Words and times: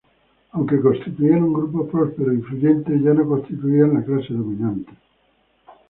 Aunque 0.53 0.81
constituían 0.81 1.43
un 1.43 1.53
grupo 1.53 1.87
próspero 1.87 2.31
e 2.31 2.35
influyente, 2.37 2.99
ya 2.99 3.13
no 3.13 3.23
constituían 3.27 3.93
la 3.93 4.03
clase 4.03 4.33
dominante. 4.33 4.91